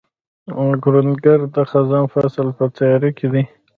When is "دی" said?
3.33-3.43